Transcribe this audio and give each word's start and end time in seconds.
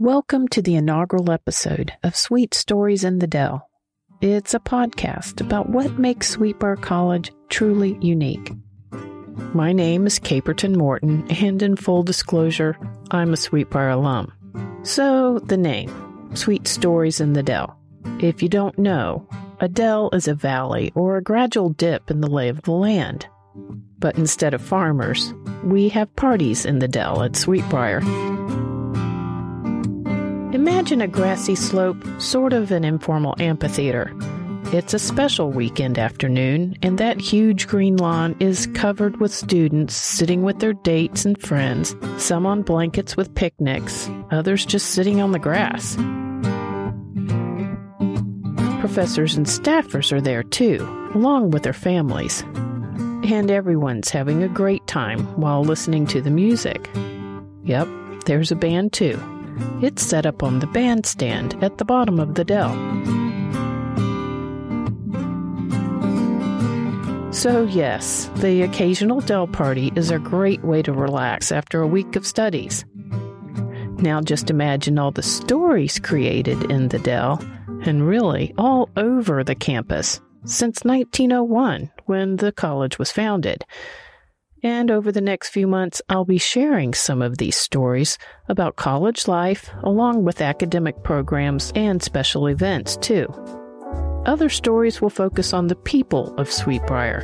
Welcome 0.00 0.46
to 0.50 0.62
the 0.62 0.76
inaugural 0.76 1.28
episode 1.32 1.92
of 2.04 2.14
Sweet 2.14 2.54
Stories 2.54 3.02
in 3.02 3.18
the 3.18 3.26
Dell. 3.26 3.68
It's 4.20 4.54
a 4.54 4.60
podcast 4.60 5.40
about 5.40 5.70
what 5.70 5.98
makes 5.98 6.28
Sweet 6.28 6.60
Briar 6.60 6.76
College 6.76 7.32
truly 7.48 7.98
unique. 8.00 8.52
My 9.52 9.72
name 9.72 10.06
is 10.06 10.20
Caperton 10.20 10.76
Morton, 10.76 11.26
and 11.42 11.60
in 11.64 11.74
full 11.74 12.04
disclosure, 12.04 12.78
I'm 13.10 13.32
a 13.32 13.36
Sweet 13.36 13.70
Briar 13.70 13.88
alum. 13.88 14.32
So, 14.84 15.40
the 15.40 15.56
name 15.56 16.30
Sweet 16.32 16.68
Stories 16.68 17.20
in 17.20 17.32
the 17.32 17.42
Dell. 17.42 17.76
If 18.20 18.40
you 18.40 18.48
don't 18.48 18.78
know, 18.78 19.28
a 19.58 19.66
dell 19.66 20.10
is 20.12 20.28
a 20.28 20.34
valley 20.34 20.92
or 20.94 21.16
a 21.16 21.22
gradual 21.24 21.70
dip 21.70 22.08
in 22.08 22.20
the 22.20 22.30
lay 22.30 22.50
of 22.50 22.62
the 22.62 22.70
land. 22.70 23.26
But 23.98 24.16
instead 24.16 24.54
of 24.54 24.62
farmers, 24.62 25.34
we 25.64 25.88
have 25.88 26.14
parties 26.14 26.64
in 26.64 26.78
the 26.78 26.86
dell 26.86 27.24
at 27.24 27.34
Sweet 27.34 27.68
Briar. 27.68 28.00
Imagine 30.52 31.02
a 31.02 31.06
grassy 31.06 31.54
slope, 31.54 32.02
sort 32.18 32.54
of 32.54 32.70
an 32.70 32.82
informal 32.82 33.34
amphitheater. 33.38 34.10
It's 34.72 34.94
a 34.94 34.98
special 34.98 35.50
weekend 35.50 35.98
afternoon, 35.98 36.74
and 36.80 36.96
that 36.96 37.20
huge 37.20 37.68
green 37.68 37.98
lawn 37.98 38.34
is 38.40 38.66
covered 38.68 39.20
with 39.20 39.32
students 39.32 39.94
sitting 39.94 40.42
with 40.42 40.60
their 40.60 40.72
dates 40.72 41.26
and 41.26 41.38
friends, 41.38 41.94
some 42.16 42.46
on 42.46 42.62
blankets 42.62 43.14
with 43.14 43.34
picnics, 43.34 44.10
others 44.30 44.64
just 44.64 44.92
sitting 44.92 45.20
on 45.20 45.32
the 45.32 45.38
grass. 45.38 45.96
Professors 48.80 49.34
and 49.34 49.44
staffers 49.44 50.12
are 50.12 50.20
there 50.22 50.42
too, 50.42 50.78
along 51.14 51.50
with 51.50 51.62
their 51.62 51.74
families. 51.74 52.42
And 53.30 53.50
everyone's 53.50 54.08
having 54.08 54.42
a 54.42 54.48
great 54.48 54.86
time 54.86 55.20
while 55.38 55.62
listening 55.62 56.06
to 56.06 56.22
the 56.22 56.30
music. 56.30 56.88
Yep, 57.64 57.86
there's 58.24 58.50
a 58.50 58.56
band 58.56 58.94
too. 58.94 59.20
It's 59.82 60.02
set 60.02 60.26
up 60.26 60.42
on 60.42 60.58
the 60.58 60.66
bandstand 60.66 61.62
at 61.62 61.78
the 61.78 61.84
bottom 61.84 62.18
of 62.18 62.34
the 62.34 62.44
dell. 62.44 62.74
So, 67.32 67.64
yes, 67.64 68.28
the 68.36 68.62
occasional 68.62 69.20
Dell 69.20 69.46
party 69.46 69.92
is 69.94 70.10
a 70.10 70.18
great 70.18 70.64
way 70.64 70.82
to 70.82 70.92
relax 70.92 71.52
after 71.52 71.80
a 71.80 71.86
week 71.86 72.16
of 72.16 72.26
studies. 72.26 72.84
Now, 73.98 74.20
just 74.20 74.50
imagine 74.50 74.98
all 74.98 75.12
the 75.12 75.22
stories 75.22 76.00
created 76.00 76.70
in 76.70 76.88
the 76.88 76.98
Dell 76.98 77.40
and 77.82 78.08
really 78.08 78.54
all 78.58 78.88
over 78.96 79.44
the 79.44 79.54
campus 79.54 80.20
since 80.44 80.82
1901 80.84 81.90
when 82.06 82.36
the 82.36 82.50
college 82.50 82.98
was 82.98 83.12
founded. 83.12 83.64
And 84.62 84.90
over 84.90 85.12
the 85.12 85.20
next 85.20 85.50
few 85.50 85.66
months, 85.66 86.02
I'll 86.08 86.24
be 86.24 86.38
sharing 86.38 86.94
some 86.94 87.22
of 87.22 87.38
these 87.38 87.56
stories 87.56 88.18
about 88.48 88.76
college 88.76 89.28
life, 89.28 89.70
along 89.82 90.24
with 90.24 90.40
academic 90.40 91.02
programs 91.02 91.72
and 91.74 92.02
special 92.02 92.46
events, 92.46 92.96
too. 92.96 93.26
Other 94.26 94.48
stories 94.48 95.00
will 95.00 95.10
focus 95.10 95.52
on 95.52 95.68
the 95.68 95.76
people 95.76 96.34
of 96.36 96.50
Sweet 96.50 96.82
Briar. 96.86 97.20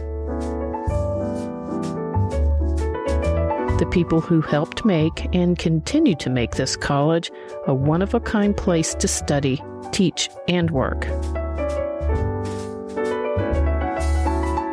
The 3.78 3.88
people 3.90 4.20
who 4.20 4.40
helped 4.40 4.84
make 4.84 5.28
and 5.34 5.58
continue 5.58 6.14
to 6.16 6.30
make 6.30 6.52
this 6.52 6.76
college 6.76 7.30
a 7.66 7.74
one 7.74 8.02
of 8.02 8.14
a 8.14 8.20
kind 8.20 8.56
place 8.56 8.94
to 8.94 9.08
study 9.08 9.60
teach, 9.94 10.28
and 10.48 10.70
work. 10.72 11.04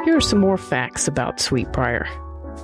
Here 0.04 0.18
are 0.18 0.22
some 0.22 0.40
more 0.40 0.58
facts 0.58 1.08
about 1.08 1.40
Sweet 1.40 1.72
Briar. 1.72 2.08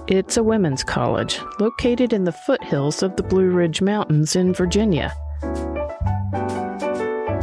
It's 0.08 0.38
a 0.38 0.44
women's 0.44 0.84
college 0.84 1.40
located 1.60 2.14
in 2.14 2.24
the 2.24 2.32
foothills 2.32 3.04
of 3.04 3.16
the 3.16 3.24
Blue 3.24 3.50
Ridge 3.50 3.82
Mountains 3.82 4.36
in 4.36 4.54
Virginia. 4.54 5.14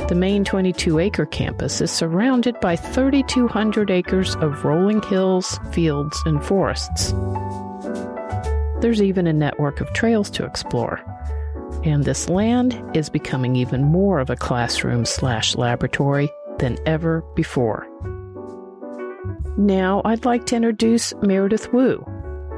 The 0.09 0.17
main 0.17 0.45
22 0.45 0.99
acre 0.99 1.27
campus 1.27 1.81
is 1.81 1.91
surrounded 1.91 2.61
by 2.61 2.77
3,200 2.77 3.91
acres 3.91 4.37
of 4.37 4.65
rolling 4.65 5.03
hills, 5.03 5.59
fields, 5.73 6.21
and 6.27 6.45
forests. 6.45 7.13
There's 8.81 9.03
even 9.03 9.27
a 9.27 9.33
network 9.33 9.81
of 9.81 9.93
trails 9.93 10.31
to 10.31 10.45
explore 10.45 11.03
and 11.85 12.05
this 12.05 12.29
land 12.29 12.83
is 12.95 13.11
becoming 13.11 13.57
even 13.57 13.85
more 13.85 14.19
of 14.19 14.31
a 14.31 14.37
classroom 14.37 15.05
slash 15.05 15.55
laboratory 15.55 16.31
than 16.59 16.79
ever 16.87 17.23
before. 17.35 17.87
Now, 19.57 20.03
I'd 20.05 20.25
like 20.25 20.47
to 20.47 20.57
introduce 20.57 21.15
Meredith 21.23 21.73
Woo, 21.73 22.05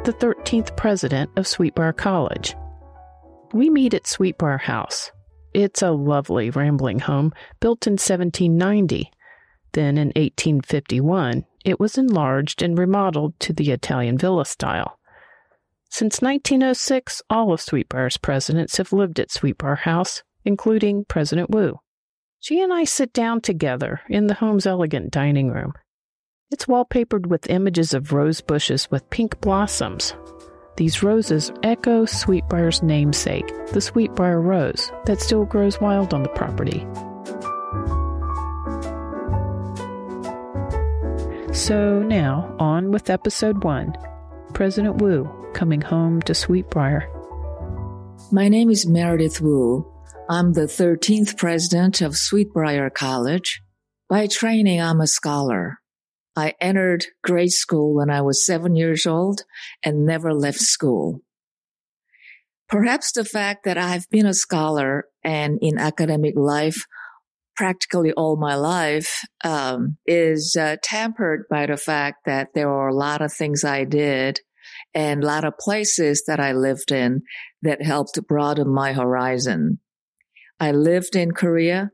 the 0.07 0.13
13th 0.13 0.77
president 0.77 1.29
of 1.35 1.49
Sweet 1.49 1.75
Briar 1.75 1.93
College. 1.93 2.55
We 3.53 3.69
meet 3.69 3.93
at 3.93 4.07
Sweet 4.07 4.39
Briar 4.39 4.57
House. 4.57 5.11
It's 5.53 5.83
a 5.83 5.91
lovely, 5.91 6.49
rambling 6.49 7.01
home 7.01 7.33
built 7.59 7.89
in 7.89 7.95
1790. 7.95 9.11
Then 9.73 9.99
in 9.99 10.13
1851, 10.15 11.45
it 11.65 11.81
was 11.81 11.99
enlarged 11.99 12.63
and 12.63 12.79
remodeled 12.79 13.39
to 13.41 13.53
the 13.53 13.73
Italian 13.73 14.17
villa 14.17 14.45
style. 14.45 14.97
Since 15.91 16.23
1906, 16.23 17.23
all 17.29 17.53
of 17.53 17.61
Sweet 17.61 17.89
Briar's 17.89 18.17
presidents 18.17 18.77
have 18.77 18.93
lived 18.93 19.19
at 19.19 19.33
Sweet 19.33 19.59
Briar 19.59 19.75
House, 19.75 20.23
including 20.45 21.05
President 21.07 21.51
Woo. 21.51 21.81
She 22.39 22.63
and 22.63 22.73
I 22.73 22.85
sit 22.85 23.13
down 23.13 23.41
together 23.41 24.03
in 24.09 24.29
the 24.29 24.35
home's 24.35 24.67
elegant 24.67 25.11
dining 25.11 25.51
room. 25.51 25.73
It's 26.49 26.67
wallpapered 26.67 27.27
with 27.27 27.51
images 27.51 27.93
of 27.93 28.13
rose 28.13 28.41
bushes 28.41 28.89
with 28.89 29.11
pink 29.11 29.41
blossoms. 29.41 30.15
These 30.77 31.03
roses 31.03 31.51
echo 31.65 32.05
Sweet 32.05 32.45
Briar's 32.49 32.85
namesake, 32.85 33.49
the 33.73 33.81
Sweetbriar 33.81 34.41
rose, 34.41 34.93
that 35.07 35.21
still 35.21 35.45
grows 35.45 35.81
wild 35.81 36.15
on 36.15 36.23
the 36.23 36.29
property. 36.29 36.87
So 41.53 42.01
now, 42.05 42.55
on 42.61 42.93
with 42.93 43.11
episode 43.11 43.65
one 43.65 43.97
President 44.55 44.99
Woo 44.99 45.29
coming 45.53 45.81
home 45.81 46.23
to 46.23 46.35
Sweet 46.35 46.71
Briar. 46.71 47.11
My 48.31 48.49
name 48.49 48.71
is 48.71 48.87
Meredith 48.87 49.41
Woo. 49.41 49.85
I'm 50.31 50.53
the 50.53 50.67
13th 50.67 51.37
president 51.39 52.01
of 52.03 52.17
Sweet 52.17 52.53
Briar 52.53 52.89
College. 52.89 53.63
By 54.09 54.29
training, 54.29 54.81
I'm 54.81 55.01
a 55.01 55.09
scholar. 55.09 55.81
I 56.37 56.55
entered 56.61 57.07
grade 57.23 57.53
school 57.53 57.95
when 57.95 58.11
I 58.11 58.21
was 58.21 58.45
seven 58.45 58.77
years 58.77 59.07
old 59.07 59.43
and 59.83 60.05
never 60.05 60.35
left 60.35 60.61
school. 60.61 61.23
Perhaps 62.69 63.13
the 63.13 63.25
fact 63.25 63.65
that 63.65 63.79
I've 63.79 64.09
been 64.11 64.27
a 64.27 64.35
scholar 64.35 65.07
and 65.25 65.59
in 65.63 65.79
academic 65.79 66.35
life 66.37 66.85
practically 67.57 68.13
all 68.13 68.37
my 68.37 68.55
life 68.55 69.23
um, 69.43 69.97
is 70.07 70.57
uh, 70.61 70.77
tempered 70.83 71.45
by 71.49 71.65
the 71.67 71.77
fact 71.77 72.27
that 72.27 72.49
there 72.55 72.71
are 72.71 72.89
a 72.89 72.95
lot 72.95 73.23
of 73.23 73.33
things 73.33 73.65
I 73.65 73.85
did 73.85 74.41
and 74.95 75.23
a 75.23 75.27
lot 75.27 75.45
of 75.45 75.59
places 75.59 76.25
that 76.27 76.39
I 76.39 76.53
lived 76.53 76.93
in 76.93 77.23
that 77.63 77.83
helped 77.83 78.21
broaden 78.29 78.69
my 78.69 78.93
horizon. 78.93 79.81
I 80.61 80.73
lived 80.73 81.17
in 81.17 81.33
Korea. 81.33 81.91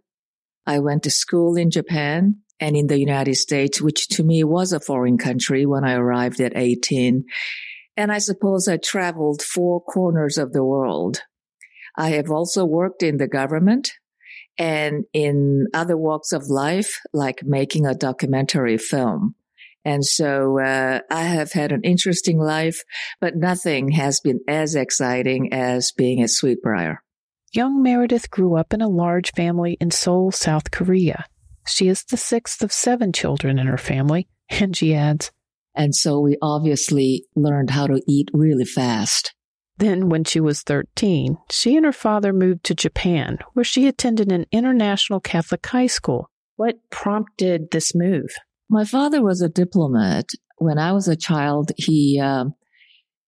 I 0.67 0.81
went 0.81 1.05
to 1.05 1.11
school 1.11 1.57
in 1.57 1.71
Japan 1.71 2.39
and 2.63 2.77
in 2.77 2.87
the 2.87 3.01
United 3.01 3.35
States, 3.35 3.83
which 3.83 4.07
to 4.07 4.23
me 4.23 4.45
was 4.45 4.73
a 4.73 4.79
foreign 4.79 5.19
country 5.19 5.67
when 5.67 5.83
I 5.83 5.95
arrived 5.95 6.41
at 6.41 6.57
18. 6.57 7.25
And 7.97 8.13
I 8.13 8.19
suppose 8.19 8.69
I 8.69 8.77
traveled 8.77 9.43
four 9.43 9.83
corners 9.83 10.39
of 10.39 10.53
the 10.53 10.63
world. 10.63 11.23
I 11.97 12.11
have 12.11 12.31
also 12.31 12.65
worked 12.65 13.03
in 13.03 13.17
the 13.17 13.27
government 13.27 13.91
and 14.57 15.03
in 15.13 15.67
other 15.75 15.97
walks 15.97 16.31
of 16.33 16.47
life, 16.47 17.01
like 17.13 17.41
making 17.43 17.85
a 17.85 17.97
documentary 17.97 18.79
film. 18.79 19.35
And 19.85 20.05
so 20.05 20.61
uh, 20.61 21.01
I 21.11 21.23
have 21.25 21.51
had 21.51 21.73
an 21.73 21.83
interesting 21.83 22.39
life, 22.39 22.85
but 23.21 23.35
nothing 23.35 23.91
has 23.91 24.21
been 24.21 24.39
as 24.47 24.77
exciting 24.77 25.53
as 25.53 25.91
being 25.91 26.23
at 26.23 26.31
Sweet 26.31 26.63
Briar. 26.63 27.03
Young 27.53 27.83
Meredith 27.83 28.31
grew 28.31 28.55
up 28.55 28.73
in 28.73 28.81
a 28.81 28.89
large 28.89 29.33
family 29.33 29.77
in 29.81 29.91
Seoul, 29.91 30.31
South 30.31 30.71
Korea. 30.71 31.25
She 31.67 31.89
is 31.89 32.05
the 32.05 32.17
sixth 32.17 32.63
of 32.63 32.73
seven 32.73 33.13
children 33.13 33.59
in 33.59 33.67
her 33.67 33.79
family, 33.79 34.29
and 34.51 34.77
she 34.77 34.95
adds, 34.95 35.31
And 35.75 35.95
so 35.95 36.21
we 36.21 36.37
obviously 36.43 37.25
learned 37.35 37.71
how 37.71 37.87
to 37.87 38.03
eat 38.07 38.29
really 38.33 38.65
fast. 38.65 39.35
Then, 39.79 40.09
when 40.09 40.25
she 40.25 40.39
was 40.39 40.63
13, 40.63 41.39
she 41.51 41.77
and 41.77 41.87
her 41.87 41.93
father 41.93 42.33
moved 42.33 42.65
to 42.65 42.75
Japan, 42.75 43.39
where 43.55 43.65
she 43.65 43.89
attended 43.89 44.31
an 44.31 44.47
international 44.53 45.19
Catholic 45.19 45.67
high 45.67 45.87
school. 45.87 46.31
What 46.57 46.77
prompted 46.91 47.71
this 47.71 47.95
move? 47.95 48.31
My 48.69 48.85
father 48.85 49.23
was 49.23 49.41
a 49.41 49.49
diplomat. 49.49 50.27
When 50.59 50.79
I 50.79 50.93
was 50.93 51.09
a 51.09 51.17
child, 51.17 51.73
he 51.77 52.21
uh, 52.23 52.45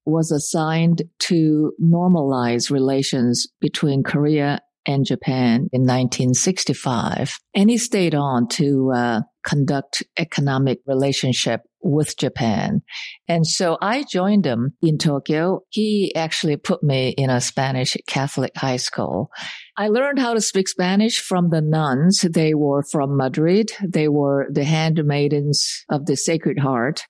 was 0.05 0.31
assigned 0.31 1.03
to 1.21 1.73
normalize 1.83 2.71
relations 2.71 3.49
between 3.61 4.03
Korea 4.03 4.61
and 4.87 5.05
Japan 5.05 5.69
in 5.73 5.83
1965. 5.83 7.39
And 7.55 7.71
he 7.71 7.79
stayed 7.79 8.15
on 8.15 8.49
to 8.49 8.93
uh, 8.95 9.21
conduct 9.45 10.03
economic 10.19 10.81
relationship 10.87 11.63
with 11.83 12.17
Japan. 12.17 12.81
And 13.29 13.47
so 13.47 13.77
I 13.81 14.05
joined 14.05 14.47
him 14.47 14.77
in 14.83 14.97
Tokyo. 14.99 15.61
He 15.69 16.15
actually 16.15 16.57
put 16.57 16.83
me 16.83 17.11
in 17.11 17.31
a 17.31 17.41
Spanish 17.41 17.97
Catholic 18.09 18.53
high 18.57 18.79
school. 18.79 19.31
I 19.77 19.89
learned 19.89 20.19
how 20.19 20.35
to 20.35 20.41
speak 20.41 20.69
Spanish 20.69 21.21
from 21.21 21.51
the 21.51 21.61
nuns. 21.61 22.21
They 22.21 22.55
were 22.55 22.83
from 22.91 23.17
Madrid. 23.17 23.71
They 23.87 24.09
were 24.09 24.47
the 24.51 24.65
handmaidens 24.65 25.85
of 25.91 26.07
the 26.07 26.17
Sacred 26.17 26.59
Heart. 26.59 27.03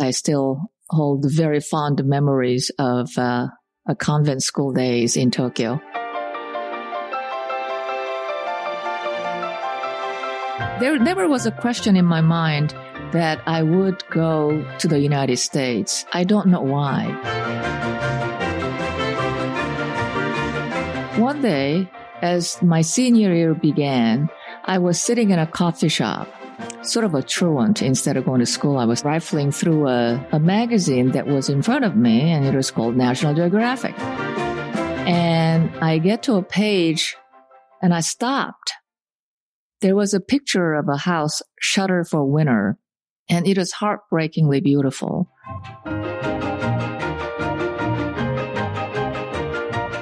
I 0.00 0.10
still 0.10 0.62
hold 0.88 1.24
very 1.28 1.60
fond 1.60 2.02
memories 2.04 2.70
of 2.78 3.10
uh, 3.16 3.48
a 3.86 3.94
convent 3.94 4.42
school 4.42 4.72
days 4.72 5.16
in 5.16 5.30
Tokyo. 5.30 5.80
There 10.80 10.98
never 10.98 11.28
was 11.28 11.46
a 11.46 11.52
question 11.52 11.96
in 11.96 12.04
my 12.04 12.20
mind 12.20 12.74
that 13.12 13.40
I 13.46 13.62
would 13.62 14.02
go 14.10 14.64
to 14.78 14.88
the 14.88 14.98
United 14.98 15.36
States. 15.36 16.04
I 16.12 16.24
don't 16.24 16.48
know 16.48 16.60
why. 16.60 17.06
One 21.16 21.40
day, 21.40 21.88
as 22.22 22.60
my 22.60 22.80
senior 22.80 23.32
year 23.32 23.54
began, 23.54 24.28
I 24.64 24.78
was 24.78 25.00
sitting 25.00 25.30
in 25.30 25.38
a 25.38 25.46
coffee 25.46 25.88
shop, 25.88 26.26
sort 26.82 27.04
of 27.04 27.14
a 27.14 27.22
truant. 27.22 27.80
Instead 27.80 28.16
of 28.16 28.24
going 28.24 28.40
to 28.40 28.46
school, 28.46 28.76
I 28.76 28.84
was 28.84 29.04
rifling 29.04 29.52
through 29.52 29.86
a, 29.86 30.26
a 30.32 30.40
magazine 30.40 31.12
that 31.12 31.28
was 31.28 31.48
in 31.48 31.62
front 31.62 31.84
of 31.84 31.94
me, 31.94 32.32
and 32.32 32.44
it 32.44 32.54
was 32.54 32.72
called 32.72 32.96
National 32.96 33.32
Geographic. 33.32 33.94
And 35.06 35.70
I 35.80 35.98
get 35.98 36.24
to 36.24 36.34
a 36.34 36.42
page 36.42 37.16
and 37.80 37.94
I 37.94 38.00
stopped. 38.00 38.72
There 39.84 39.94
was 39.94 40.14
a 40.14 40.20
picture 40.20 40.72
of 40.72 40.88
a 40.88 40.96
house 40.96 41.42
shuttered 41.60 42.08
for 42.08 42.24
winter, 42.24 42.78
and 43.28 43.46
it 43.46 43.58
is 43.58 43.70
heartbreakingly 43.70 44.62
beautiful. 44.62 45.28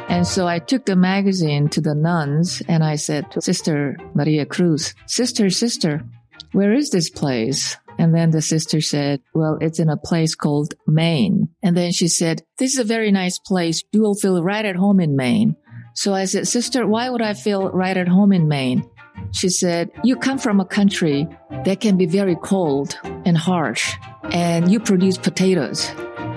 And 0.08 0.24
so 0.24 0.46
I 0.46 0.60
took 0.60 0.86
the 0.86 0.94
magazine 0.94 1.68
to 1.70 1.80
the 1.80 1.96
nuns 1.96 2.62
and 2.68 2.84
I 2.84 2.94
said 2.94 3.32
to 3.32 3.40
Sister 3.40 3.96
Maria 4.14 4.46
Cruz, 4.46 4.94
Sister, 5.08 5.50
Sister, 5.50 6.04
where 6.52 6.72
is 6.72 6.90
this 6.90 7.10
place? 7.10 7.76
And 7.98 8.14
then 8.14 8.30
the 8.30 8.40
sister 8.40 8.80
said, 8.80 9.20
well, 9.34 9.58
it's 9.60 9.80
in 9.80 9.90
a 9.90 9.96
place 9.96 10.36
called 10.36 10.74
Maine. 10.86 11.48
And 11.60 11.76
then 11.76 11.90
she 11.90 12.06
said, 12.06 12.42
this 12.58 12.74
is 12.74 12.78
a 12.78 12.84
very 12.84 13.10
nice 13.10 13.40
place. 13.40 13.82
You 13.90 14.02
will 14.02 14.14
feel 14.14 14.44
right 14.44 14.64
at 14.64 14.76
home 14.76 15.00
in 15.00 15.16
Maine. 15.16 15.56
So 15.94 16.14
I 16.14 16.26
said, 16.26 16.46
sister, 16.46 16.86
why 16.86 17.10
would 17.10 17.20
I 17.20 17.34
feel 17.34 17.68
right 17.70 17.96
at 17.96 18.08
home 18.08 18.32
in 18.32 18.46
Maine? 18.48 18.88
She 19.32 19.48
said, 19.48 19.90
You 20.04 20.16
come 20.16 20.38
from 20.38 20.60
a 20.60 20.64
country 20.64 21.26
that 21.64 21.80
can 21.80 21.96
be 21.96 22.06
very 22.06 22.36
cold 22.36 22.98
and 23.24 23.36
harsh, 23.36 23.96
and 24.24 24.70
you 24.70 24.78
produce 24.78 25.18
potatoes. 25.18 25.90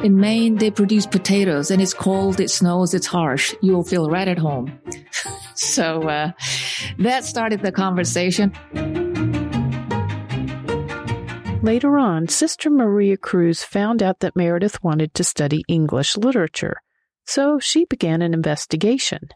In 0.03 0.19
Maine, 0.19 0.55
they 0.55 0.71
produce 0.71 1.05
potatoes, 1.05 1.71
and 1.71 1.81
it's 1.81 1.93
cold, 1.93 2.39
it 2.39 2.49
snows, 2.49 2.93
it's 2.93 3.07
harsh. 3.07 3.53
You 3.61 3.73
will 3.73 3.83
feel 3.83 4.09
right 4.09 4.27
at 4.27 4.37
home. 4.37 4.79
so 5.55 6.07
uh, 6.07 6.31
that 6.99 7.25
started 7.25 7.61
the 7.61 7.71
conversation. 7.71 8.53
Later 11.63 11.97
on, 11.97 12.27
Sister 12.27 12.69
Maria 12.69 13.17
Cruz 13.17 13.63
found 13.63 14.03
out 14.03 14.19
that 14.19 14.35
Meredith 14.35 14.83
wanted 14.83 15.15
to 15.15 15.23
study 15.23 15.63
English 15.67 16.15
literature, 16.15 16.77
so 17.25 17.57
she 17.59 17.85
began 17.85 18.21
an 18.21 18.33
investigation. 18.33 19.29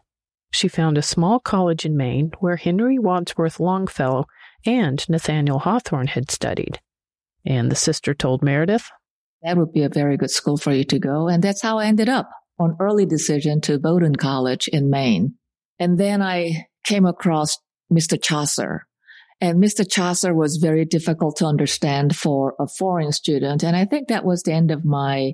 She 0.50 0.68
found 0.68 0.98
a 0.98 1.02
small 1.02 1.38
college 1.38 1.86
in 1.86 1.96
Maine 1.96 2.32
where 2.40 2.56
Henry 2.56 2.98
Wadsworth 2.98 3.60
Longfellow 3.60 4.26
and 4.66 5.08
Nathaniel 5.08 5.60
Hawthorne 5.60 6.08
had 6.08 6.30
studied. 6.30 6.80
And 7.46 7.70
the 7.70 7.76
sister 7.76 8.14
told 8.14 8.42
Meredith, 8.42 8.90
That 9.42 9.56
would 9.56 9.72
be 9.72 9.82
a 9.82 9.88
very 9.88 10.16
good 10.16 10.30
school 10.30 10.56
for 10.56 10.72
you 10.72 10.84
to 10.84 10.98
go. 10.98 11.28
And 11.28 11.42
that's 11.42 11.62
how 11.62 11.78
I 11.78 11.86
ended 11.86 12.08
up 12.08 12.28
on 12.58 12.76
early 12.78 13.06
decision 13.06 13.60
to 13.62 13.78
Bowdoin 13.78 14.16
College 14.16 14.68
in 14.68 14.90
Maine. 14.90 15.34
And 15.78 15.98
then 15.98 16.20
I 16.20 16.66
came 16.84 17.06
across 17.06 17.56
Mr. 17.90 18.22
Chaucer. 18.22 18.86
And 19.40 19.62
Mr. 19.62 19.90
Chaucer 19.90 20.34
was 20.34 20.58
very 20.58 20.84
difficult 20.84 21.36
to 21.36 21.46
understand 21.46 22.14
for 22.14 22.54
a 22.60 22.66
foreign 22.66 23.12
student. 23.12 23.62
And 23.62 23.74
I 23.74 23.86
think 23.86 24.08
that 24.08 24.24
was 24.26 24.42
the 24.42 24.52
end 24.52 24.70
of 24.70 24.84
my 24.84 25.32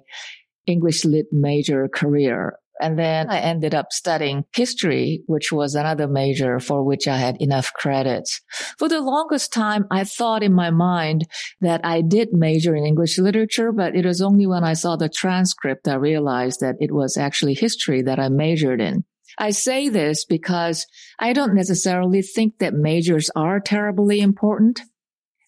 English 0.67 1.05
lit 1.05 1.27
major 1.33 1.89
career. 1.89 2.57
And 2.81 2.99
then 2.99 3.31
I 3.31 3.39
ended 3.39 3.75
up 3.75 3.93
studying 3.93 4.45
history, 4.55 5.23
which 5.27 5.51
was 5.51 5.75
another 5.75 6.07
major 6.07 6.61
for 6.61 6.83
which 6.83 7.09
I 7.09 7.17
had 7.17 7.41
enough 7.41 7.73
credits. 7.73 8.41
For 8.79 8.89
the 8.89 9.01
longest 9.01 9.53
time, 9.53 9.87
I 9.91 10.05
thought 10.05 10.43
in 10.43 10.53
my 10.53 10.71
mind 10.71 11.27
that 11.61 11.81
I 11.85 12.03
did 12.03 12.33
major 12.33 12.77
in 12.77 12.85
English 12.85 13.19
literature, 13.19 13.73
but 13.73 13.95
it 13.95 14.05
was 14.05 14.21
only 14.21 14.47
when 14.47 14.65
I 14.65 14.75
saw 14.75 14.97
the 14.97 15.09
transcript 15.09 15.89
I 15.89 15.95
realized 15.95 16.61
that 16.61 16.77
it 16.81 16.93
was 16.93 17.17
actually 17.17 17.55
history 17.55 18.03
that 18.03 18.19
I 18.19 18.29
majored 18.29 18.81
in. 18.81 19.05
I 19.39 19.51
say 19.51 19.89
this 19.89 20.25
because 20.25 20.87
I 21.19 21.33
don't 21.33 21.55
necessarily 21.55 22.23
think 22.23 22.59
that 22.59 22.75
majors 22.75 23.31
are 23.37 23.61
terribly 23.61 24.21
important 24.21 24.81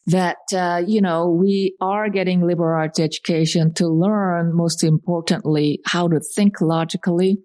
that, 0.09 0.39
uh, 0.55 0.83
you 0.87 1.03
know, 1.03 1.29
we 1.29 1.77
are 1.81 2.09
getting 2.09 2.47
liberal 2.47 2.79
arts 2.79 2.99
education 2.99 3.75
to 3.75 3.87
learn, 3.87 4.57
most 4.57 4.83
importantly, 4.83 5.81
how 5.85 6.09
to 6.09 6.19
think 6.35 6.61
logically, 6.63 7.39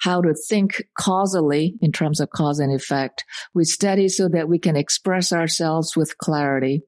how 0.00 0.20
to 0.20 0.34
think 0.48 0.82
causally 0.98 1.76
in 1.80 1.92
terms 1.92 2.20
of 2.20 2.30
cause 2.30 2.58
and 2.58 2.74
effect. 2.74 3.24
We 3.54 3.64
study 3.64 4.08
so 4.08 4.28
that 4.28 4.48
we 4.48 4.58
can 4.58 4.76
express 4.76 5.32
ourselves 5.32 5.96
with 5.96 6.18
clarity. 6.18 6.82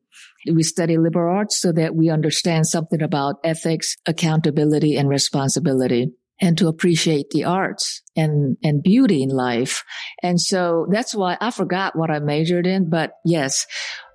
We 0.52 0.64
study 0.64 0.98
liberal 0.98 1.36
arts 1.36 1.60
so 1.60 1.70
that 1.72 1.94
we 1.94 2.10
understand 2.10 2.66
something 2.66 3.00
about 3.00 3.36
ethics, 3.44 3.94
accountability, 4.06 4.96
and 4.96 5.08
responsibility 5.08 6.10
and 6.40 6.58
to 6.58 6.68
appreciate 6.68 7.30
the 7.30 7.44
arts 7.44 8.02
and, 8.14 8.56
and 8.62 8.82
beauty 8.82 9.22
in 9.22 9.30
life. 9.30 9.84
And 10.22 10.40
so 10.40 10.86
that's 10.90 11.14
why 11.14 11.36
I 11.40 11.50
forgot 11.50 11.96
what 11.96 12.10
I 12.10 12.18
majored 12.18 12.66
in. 12.66 12.90
But 12.90 13.12
yes, 13.24 13.66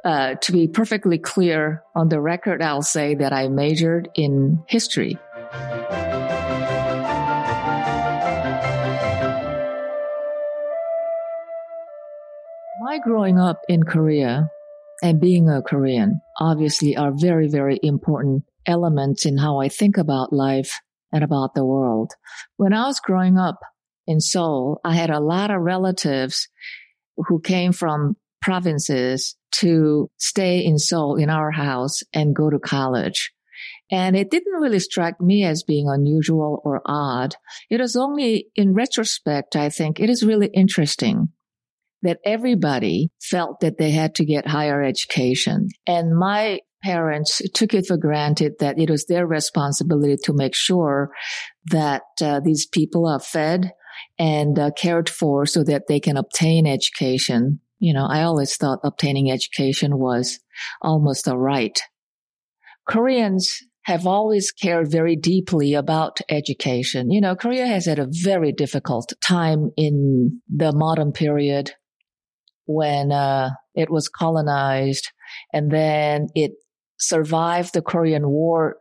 uh, 0.06 0.36
to 0.36 0.52
be 0.52 0.68
perfectly 0.68 1.18
clear 1.18 1.84
on 1.96 2.10
the 2.10 2.22
record, 2.22 2.62
I'll 2.62 2.82
say 2.82 3.16
that 3.16 3.34
I 3.34 3.48
majored 3.48 4.10
in 4.16 4.64
history. 4.68 5.18
My 12.84 13.00
growing 13.04 13.40
up 13.40 13.62
in 13.70 13.84
Korea 13.84 14.50
and 15.02 15.20
being 15.20 15.50
a 15.50 15.62
Korean 15.62 16.22
obviously 16.40 16.96
are 16.98 17.12
very, 17.14 17.48
very 17.48 17.80
important 17.82 18.44
elements 18.66 19.26
in 19.26 19.38
how 19.38 19.60
I 19.60 19.70
think 19.70 19.98
about 19.98 20.34
life 20.34 20.80
and 21.12 21.24
about 21.24 21.56
the 21.56 21.66
world. 21.66 22.14
When 22.58 22.74
I 22.74 22.86
was 22.86 23.00
growing 23.00 23.38
up 23.38 23.60
in 24.08 24.20
Seoul, 24.20 24.80
I 24.84 24.96
had 24.96 25.10
a 25.10 25.20
lot 25.20 25.52
of 25.52 25.62
relatives 25.62 26.48
who 27.18 27.40
came 27.42 27.72
from 27.72 28.16
provinces 28.42 29.36
to 29.54 30.10
stay 30.18 30.66
in 30.66 30.78
Seoul 30.78 31.16
in 31.16 31.30
our 31.30 31.52
house 31.52 32.02
and 32.14 32.36
go 32.36 32.50
to 32.50 32.60
college. 32.60 33.32
And 33.92 34.16
it 34.16 34.32
didn't 34.32 34.60
really 34.60 34.80
strike 34.80 35.20
me 35.20 35.44
as 35.44 35.64
being 35.64 35.88
unusual 35.90 36.62
or 36.64 36.82
odd. 36.86 37.36
It 37.70 37.82
was 37.82 37.96
only 37.96 38.48
in 38.56 38.74
retrospect, 38.74 39.56
I 39.56 39.70
think 39.70 40.00
it 40.00 40.10
is 40.10 40.26
really 40.26 40.48
interesting 40.48 41.30
that 42.02 42.20
everybody 42.26 43.12
felt 43.22 43.60
that 43.60 43.78
they 43.78 43.92
had 43.92 44.16
to 44.16 44.26
get 44.26 44.48
higher 44.48 44.82
education. 44.82 45.68
And 45.86 46.18
my 46.18 46.62
parents 46.84 47.42
took 47.54 47.74
it 47.74 47.86
for 47.88 47.98
granted 47.98 48.54
that 48.60 48.80
it 48.80 48.90
was 48.90 49.06
their 49.06 49.28
responsibility 49.28 50.18
to 50.24 50.34
make 50.34 50.56
sure 50.56 51.12
that 51.72 52.04
uh, 52.22 52.40
these 52.40 52.66
people 52.66 53.08
are 53.08 53.20
fed 53.20 53.72
and 54.18 54.58
uh, 54.58 54.72
cared 54.78 55.10
for 55.10 55.46
so 55.46 55.64
that 55.64 55.84
they 55.88 56.00
can 56.00 56.18
obtain 56.18 56.68
education. 56.68 57.60
You 57.80 57.94
know, 57.94 58.06
I 58.06 58.24
always 58.24 58.56
thought 58.56 58.80
obtaining 58.84 59.32
education 59.32 59.98
was 59.98 60.40
almost 60.82 61.28
a 61.28 61.38
right. 61.38 61.80
Koreans 62.88 63.60
have 63.84 64.06
always 64.06 64.52
cared 64.52 64.92
very 64.92 65.16
deeply 65.16 65.74
about 65.74 66.20
education. 66.30 67.10
You 67.10 67.22
know, 67.22 67.36
Korea 67.36 67.66
has 67.66 67.86
had 67.86 68.00
a 68.00 68.10
very 68.10 68.52
difficult 68.52 69.14
time 69.24 69.72
in 69.76 70.42
the 70.50 70.72
modern 70.72 71.12
period 71.12 71.72
when 72.66 73.12
uh, 73.12 73.50
it 73.74 73.90
was 73.90 74.08
colonized 74.08 75.08
and 75.54 75.72
then 75.72 76.28
it 76.36 76.52
survived 77.02 77.74
the 77.74 77.82
Korean 77.82 78.30
War 78.30 78.78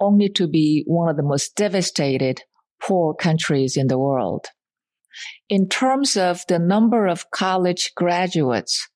only 0.00 0.28
to 0.30 0.46
be 0.46 0.84
one 0.86 1.08
of 1.08 1.16
the 1.16 1.22
most 1.22 1.56
devastated 1.56 2.42
poor 2.80 3.14
countries 3.14 3.76
in 3.76 3.86
the 3.86 3.98
world. 3.98 4.46
In 5.48 5.68
terms 5.68 6.16
of 6.16 6.42
the 6.48 6.58
number 6.58 7.06
of 7.06 7.30
college 7.30 7.92
graduates 7.96 8.88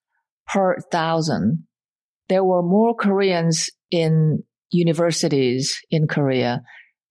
per 0.47 0.79
thousand, 0.91 1.67
there 2.29 2.45
were 2.45 2.63
more 2.63 2.95
Koreans 2.95 3.71
in 3.91 4.43
universities 4.71 5.79
in 5.91 6.09
Korea 6.09 6.63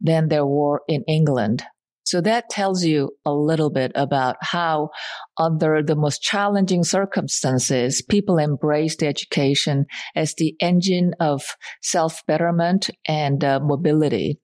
than 0.01 0.27
there 0.27 0.45
were 0.45 0.81
in 0.87 1.03
England. 1.07 1.63
So 2.05 2.21
that 2.21 2.49
tells 2.49 2.85
you 2.85 3.11
a 3.25 3.33
little 3.33 3.71
bit 3.71 3.91
about 3.95 4.35
how 4.39 4.89
under 5.39 5.81
the 5.81 5.95
most 5.95 6.21
challenging 6.21 6.83
circumstances, 6.83 8.03
people 8.07 8.37
embraced 8.37 9.01
education 9.01 9.85
as 10.15 10.35
the 10.35 10.55
engine 10.59 11.13
of 11.19 11.43
self-betterment 11.81 12.91
and 13.07 13.43
uh, 13.43 13.59
mobility. 13.59 14.39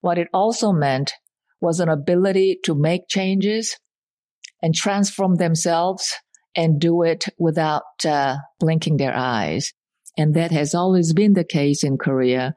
What 0.00 0.18
it 0.18 0.28
also 0.32 0.70
meant 0.70 1.12
was 1.60 1.80
an 1.80 1.88
ability 1.88 2.60
to 2.64 2.74
make 2.76 3.08
changes 3.08 3.76
and 4.62 4.72
transform 4.72 5.34
themselves 5.34 6.14
and 6.54 6.80
do 6.80 7.02
it 7.02 7.26
without 7.38 7.82
uh, 8.06 8.36
blinking 8.60 8.98
their 8.98 9.14
eyes. 9.16 9.72
And 10.16 10.34
that 10.34 10.52
has 10.52 10.74
always 10.74 11.12
been 11.12 11.32
the 11.32 11.44
case 11.44 11.82
in 11.82 11.98
Korea 11.98 12.54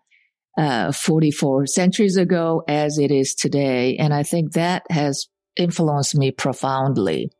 uh, 0.57 0.91
44 0.91 1.67
centuries 1.67 2.17
ago 2.17 2.63
as 2.67 2.97
it 2.97 3.11
is 3.11 3.33
today. 3.33 3.97
And 3.97 4.13
I 4.13 4.23
think 4.23 4.53
that 4.53 4.83
has 4.89 5.27
influenced 5.55 6.15
me 6.15 6.31
profoundly. 6.31 7.31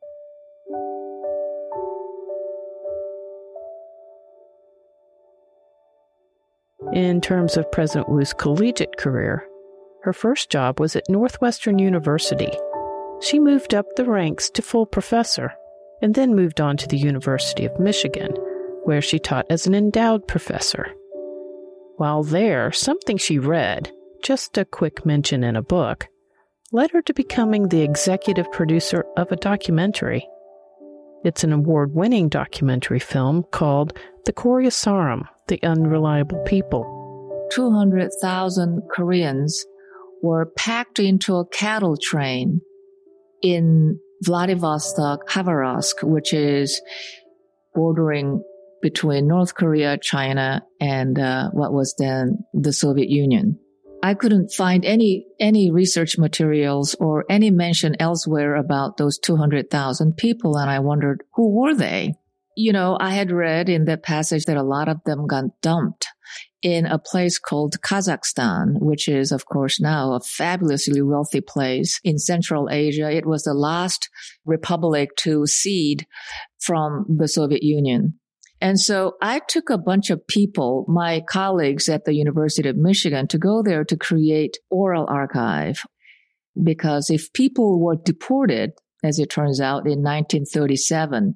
In 6.92 7.20
terms 7.20 7.56
of 7.56 7.70
President 7.72 8.08
Woo's 8.08 8.32
collegiate 8.32 8.96
career, 8.98 9.46
her 10.02 10.12
first 10.12 10.50
job 10.50 10.78
was 10.78 10.94
at 10.94 11.08
Northwestern 11.08 11.78
University. 11.78 12.52
She 13.20 13.40
moved 13.40 13.74
up 13.74 13.86
the 13.96 14.04
ranks 14.04 14.50
to 14.50 14.62
full 14.62 14.86
professor 14.86 15.54
and 16.02 16.14
then 16.14 16.36
moved 16.36 16.60
on 16.60 16.76
to 16.76 16.86
the 16.86 16.98
University 16.98 17.64
of 17.64 17.80
Michigan, 17.80 18.32
where 18.84 19.00
she 19.00 19.18
taught 19.18 19.46
as 19.48 19.66
an 19.66 19.74
endowed 19.74 20.28
professor. 20.28 20.94
While 21.96 22.24
there, 22.24 22.72
something 22.72 23.18
she 23.18 23.38
read, 23.38 23.92
just 24.22 24.58
a 24.58 24.64
quick 24.64 25.06
mention 25.06 25.44
in 25.44 25.54
a 25.54 25.62
book, 25.62 26.08
led 26.72 26.90
her 26.90 27.02
to 27.02 27.14
becoming 27.14 27.68
the 27.68 27.82
executive 27.82 28.50
producer 28.50 29.04
of 29.16 29.30
a 29.30 29.36
documentary. 29.36 30.28
It's 31.24 31.44
an 31.44 31.52
award 31.52 31.94
winning 31.94 32.28
documentary 32.28 32.98
film 32.98 33.44
called 33.52 33.96
The 34.24 34.32
Koryo 34.32 34.70
Saram, 34.70 35.28
The 35.46 35.62
Unreliable 35.62 36.42
People. 36.44 37.48
200,000 37.52 38.82
Koreans 38.92 39.64
were 40.20 40.46
packed 40.56 40.98
into 40.98 41.36
a 41.36 41.46
cattle 41.46 41.96
train 41.96 42.60
in 43.40 44.00
Vladivostok, 44.22 45.28
Khabarovsk, 45.28 46.02
which 46.02 46.32
is 46.32 46.80
bordering 47.74 48.42
between 48.84 49.26
North 49.26 49.54
Korea, 49.54 49.96
China, 49.96 50.62
and 50.78 51.18
uh, 51.18 51.48
what 51.52 51.72
was 51.72 51.94
then 51.98 52.44
the 52.52 52.70
Soviet 52.70 53.08
Union. 53.08 53.58
I 54.02 54.12
couldn't 54.12 54.52
find 54.52 54.84
any 54.84 55.26
any 55.40 55.70
research 55.70 56.18
materials 56.18 56.94
or 57.00 57.24
any 57.30 57.50
mention 57.50 57.96
elsewhere 57.98 58.56
about 58.56 58.98
those 58.98 59.18
200,000 59.18 60.18
people, 60.18 60.58
and 60.58 60.68
I 60.68 60.80
wondered 60.80 61.24
who 61.32 61.58
were 61.58 61.74
they. 61.74 62.12
You 62.58 62.74
know, 62.74 62.98
I 63.00 63.14
had 63.14 63.32
read 63.32 63.70
in 63.70 63.86
that 63.86 64.02
passage 64.02 64.44
that 64.44 64.58
a 64.58 64.62
lot 64.62 64.88
of 64.88 64.98
them 65.06 65.26
got 65.26 65.44
dumped 65.62 66.06
in 66.60 66.84
a 66.84 66.98
place 66.98 67.38
called 67.38 67.80
Kazakhstan, 67.80 68.80
which 68.80 69.08
is, 69.08 69.32
of 69.32 69.46
course, 69.46 69.80
now 69.80 70.12
a 70.12 70.20
fabulously 70.20 71.00
wealthy 71.00 71.40
place 71.40 71.98
in 72.04 72.18
Central 72.18 72.68
Asia. 72.70 73.10
It 73.10 73.24
was 73.24 73.44
the 73.44 73.54
last 73.54 74.10
republic 74.44 75.16
to 75.20 75.46
cede 75.46 76.06
from 76.60 77.06
the 77.08 77.28
Soviet 77.28 77.62
Union. 77.62 78.20
And 78.64 78.80
so 78.80 79.16
I 79.20 79.42
took 79.46 79.68
a 79.68 79.76
bunch 79.76 80.08
of 80.08 80.26
people, 80.26 80.86
my 80.88 81.20
colleagues 81.28 81.90
at 81.90 82.06
the 82.06 82.14
University 82.14 82.66
of 82.66 82.78
Michigan, 82.78 83.28
to 83.28 83.36
go 83.36 83.62
there 83.62 83.84
to 83.84 83.94
create 83.94 84.56
oral 84.70 85.04
archive. 85.06 85.82
Because 86.60 87.10
if 87.10 87.30
people 87.34 87.78
were 87.78 87.96
deported, 88.02 88.70
as 89.02 89.18
it 89.18 89.28
turns 89.28 89.60
out, 89.60 89.84
in 89.84 90.00
1937, 90.02 91.34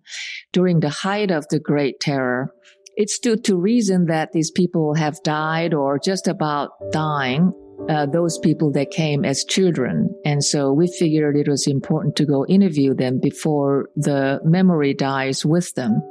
during 0.55 0.81
the 0.81 0.89
height 0.89 1.31
of 1.31 1.47
the 1.51 1.61
Great 1.61 2.01
Terror, 2.01 2.51
it 2.97 3.11
stood 3.11 3.45
to 3.45 3.61
reason 3.61 4.07
that 4.07 4.33
these 4.33 4.51
people 4.51 4.95
have 4.95 5.23
died 5.23 5.75
or 5.75 5.99
just 5.99 6.29
about 6.29 6.71
dying. 6.93 7.53
Uh, 7.91 8.07
those 8.07 8.39
people 8.39 8.73
that 8.73 8.91
came 8.91 9.27
as 9.27 9.45
children. 9.45 10.09
And 10.25 10.43
so 10.43 10.73
we 10.73 10.91
figured 10.99 11.37
it 11.37 11.47
was 11.47 11.67
important 11.67 12.17
to 12.17 12.27
go 12.27 12.47
interview 12.47 12.95
them 12.95 13.21
before 13.23 13.91
the 13.97 14.41
memory 14.45 14.95
dies 14.95 15.45
with 15.45 15.75
them. 15.75 16.03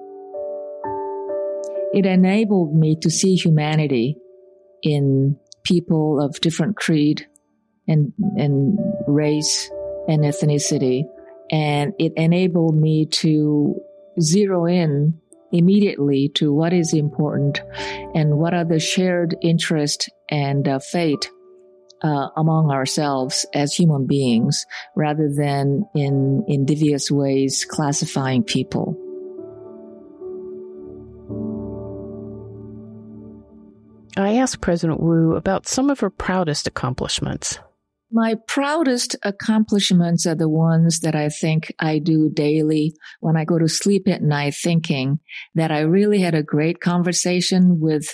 It 1.97 2.05
enabled 2.05 2.75
me 2.75 2.95
to 2.97 3.09
see 3.09 3.33
humanity 3.33 4.17
in 4.83 5.35
people 5.63 6.21
of 6.21 6.39
different 6.41 6.77
creed 6.77 7.27
and, 7.87 8.13
and 8.37 8.77
race 9.07 9.67
and 10.07 10.19
ethnicity. 10.19 11.05
And 11.49 11.93
it 11.97 12.13
enabled 12.15 12.77
me 12.77 13.07
to 13.23 13.81
zero 14.21 14.67
in 14.67 15.19
immediately 15.51 16.29
to 16.35 16.53
what 16.53 16.71
is 16.71 16.93
important 16.93 17.61
and 18.13 18.37
what 18.37 18.53
are 18.53 18.65
the 18.65 18.79
shared 18.79 19.35
interest 19.41 20.07
and 20.29 20.67
uh, 20.67 20.77
fate 20.77 21.31
uh, 22.03 22.27
among 22.37 22.69
ourselves 22.69 23.43
as 23.55 23.73
human 23.73 24.05
beings 24.05 24.67
rather 24.95 25.31
than 25.35 25.83
in, 25.95 26.45
in 26.47 26.63
devious 26.63 27.09
ways 27.09 27.65
classifying 27.67 28.43
people. 28.43 28.95
I 34.17 34.37
asked 34.37 34.61
President 34.61 34.99
Woo 34.99 35.35
about 35.35 35.67
some 35.67 35.89
of 35.89 35.99
her 35.99 36.09
proudest 36.09 36.67
accomplishments. 36.67 37.59
My 38.11 38.35
proudest 38.47 39.15
accomplishments 39.23 40.25
are 40.25 40.35
the 40.35 40.47
ones 40.47 41.01
that 41.01 41.15
I 41.15 41.27
think 41.29 41.73
I 41.77 41.99
do 41.99 42.29
daily 42.29 42.93
when 43.19 43.35
I 43.35 43.43
go 43.43 43.59
to 43.59 43.67
sleep 43.67 44.07
at 44.07 44.21
night 44.21 44.55
thinking 44.55 45.19
that 45.55 45.71
I 45.71 45.81
really 45.81 46.21
had 46.21 46.33
a 46.33 46.43
great 46.43 46.79
conversation 46.79 47.79
with 47.81 48.07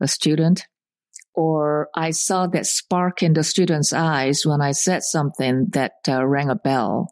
a 0.00 0.06
student 0.06 0.66
or 1.34 1.88
I 1.94 2.10
saw 2.10 2.46
that 2.48 2.66
spark 2.66 3.22
in 3.22 3.32
the 3.32 3.42
student's 3.42 3.92
eyes 3.92 4.44
when 4.44 4.60
I 4.60 4.72
said 4.72 5.02
something 5.02 5.68
that 5.70 5.92
uh, 6.06 6.24
rang 6.26 6.50
a 6.50 6.54
bell. 6.54 7.10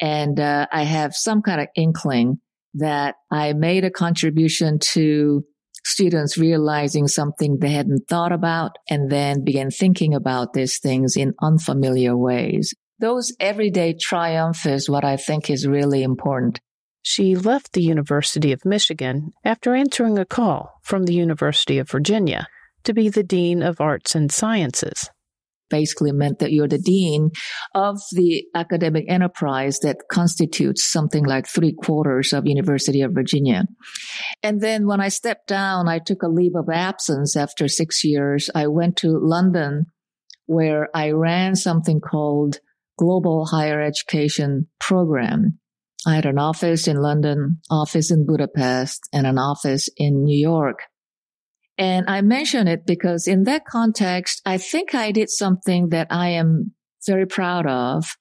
And 0.00 0.38
uh, 0.38 0.66
I 0.72 0.84
have 0.84 1.14
some 1.14 1.42
kind 1.42 1.60
of 1.60 1.68
inkling 1.76 2.40
that 2.74 3.16
I 3.30 3.52
made 3.52 3.84
a 3.84 3.90
contribution 3.90 4.78
to 4.92 5.44
students 5.84 6.38
realizing 6.38 7.08
something 7.08 7.58
they 7.58 7.70
hadn't 7.70 8.08
thought 8.08 8.32
about 8.32 8.76
and 8.88 9.10
then 9.10 9.44
began 9.44 9.70
thinking 9.70 10.14
about 10.14 10.52
these 10.52 10.78
things 10.78 11.16
in 11.16 11.34
unfamiliar 11.42 12.16
ways. 12.16 12.74
Those 12.98 13.32
everyday 13.40 13.94
triumphs 13.94 14.64
is 14.66 14.88
what 14.88 15.04
I 15.04 15.16
think 15.16 15.50
is 15.50 15.66
really 15.66 16.02
important. 16.02 16.60
She 17.02 17.34
left 17.34 17.72
the 17.72 17.82
University 17.82 18.52
of 18.52 18.64
Michigan 18.64 19.32
after 19.44 19.74
answering 19.74 20.18
a 20.18 20.24
call 20.24 20.78
from 20.82 21.04
the 21.04 21.14
University 21.14 21.78
of 21.78 21.90
Virginia 21.90 22.46
to 22.84 22.94
be 22.94 23.08
the 23.08 23.24
Dean 23.24 23.62
of 23.62 23.80
Arts 23.80 24.14
and 24.14 24.30
Sciences 24.30 25.10
basically 25.72 26.12
meant 26.12 26.38
that 26.38 26.52
you're 26.52 26.68
the 26.68 26.78
dean 26.78 27.30
of 27.74 27.98
the 28.12 28.44
academic 28.54 29.06
enterprise 29.08 29.78
that 29.80 29.96
constitutes 30.10 30.86
something 30.86 31.24
like 31.24 31.48
three 31.48 31.72
quarters 31.72 32.32
of 32.32 32.46
University 32.46 33.00
of 33.00 33.14
Virginia. 33.14 33.64
And 34.42 34.60
then 34.60 34.86
when 34.86 35.00
I 35.00 35.08
stepped 35.08 35.48
down, 35.48 35.88
I 35.88 35.98
took 35.98 36.22
a 36.22 36.28
leave 36.28 36.54
of 36.54 36.68
absence 36.72 37.36
after 37.36 37.66
six 37.66 38.04
years. 38.04 38.50
I 38.54 38.66
went 38.66 38.96
to 38.98 39.18
London 39.18 39.86
where 40.46 40.88
I 40.94 41.12
ran 41.12 41.56
something 41.56 42.00
called 42.00 42.58
Global 42.98 43.46
Higher 43.46 43.80
Education 43.80 44.68
Program. 44.78 45.58
I 46.06 46.16
had 46.16 46.26
an 46.26 46.38
office 46.38 46.86
in 46.88 46.96
London, 46.96 47.60
office 47.70 48.10
in 48.10 48.26
Budapest, 48.26 49.08
and 49.12 49.26
an 49.26 49.38
office 49.38 49.88
in 49.96 50.24
New 50.24 50.36
York. 50.36 50.80
And 51.82 52.08
I 52.08 52.20
mention 52.20 52.68
it 52.68 52.86
because 52.86 53.26
in 53.26 53.42
that 53.42 53.64
context, 53.64 54.40
I 54.46 54.56
think 54.56 54.94
I 54.94 55.10
did 55.10 55.28
something 55.28 55.88
that 55.88 56.06
I 56.10 56.28
am 56.28 56.74
very 57.04 57.26
proud 57.26 57.66
of. 57.66 58.16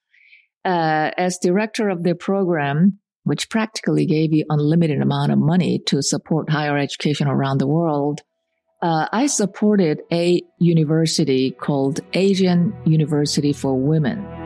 Uh, 0.65 1.11
as 1.15 1.37
director 1.37 1.87
of 1.87 2.01
the 2.01 2.15
program, 2.15 2.97
which 3.23 3.51
practically 3.51 4.07
gave 4.07 4.33
you 4.33 4.45
unlimited 4.49 4.99
amount 4.99 5.31
of 5.31 5.37
money 5.37 5.77
to 5.85 6.01
support 6.01 6.49
higher 6.49 6.75
education 6.75 7.27
around 7.27 7.59
the 7.59 7.67
world, 7.67 8.21
uh, 8.81 9.05
I 9.11 9.27
supported 9.27 10.01
a 10.11 10.41
university 10.57 11.51
called 11.51 11.99
Asian 12.13 12.73
University 12.87 13.53
for 13.53 13.79
Women. 13.79 14.40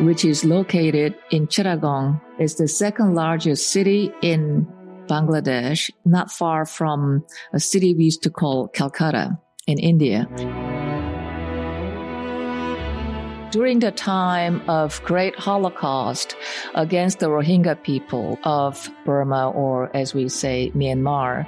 Which 0.00 0.24
is 0.24 0.44
located 0.44 1.14
in 1.30 1.46
Chittagong. 1.46 2.20
It's 2.38 2.54
the 2.54 2.68
second 2.68 3.14
largest 3.14 3.70
city 3.70 4.12
in 4.22 4.66
Bangladesh, 5.06 5.90
not 6.04 6.30
far 6.30 6.64
from 6.64 7.24
a 7.52 7.60
city 7.60 7.94
we 7.94 8.04
used 8.04 8.22
to 8.22 8.30
call 8.30 8.68
Calcutta 8.68 9.38
in 9.66 9.78
India. 9.78 10.26
During 13.50 13.80
the 13.80 13.90
time 13.90 14.62
of 14.70 15.02
great 15.04 15.34
Holocaust 15.34 16.36
against 16.74 17.18
the 17.18 17.26
Rohingya 17.26 17.82
people 17.82 18.38
of 18.44 18.88
Burma, 19.04 19.50
or 19.50 19.94
as 19.94 20.14
we 20.14 20.28
say, 20.28 20.70
Myanmar, 20.74 21.46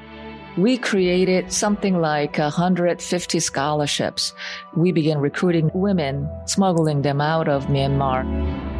we 0.56 0.76
created 0.76 1.52
something 1.52 2.00
like 2.00 2.38
150 2.38 3.40
scholarships. 3.40 4.34
We 4.76 4.92
began 4.92 5.18
recruiting 5.18 5.70
women, 5.72 6.28
smuggling 6.46 7.02
them 7.02 7.20
out 7.20 7.48
of 7.48 7.66
Myanmar. 7.66 8.70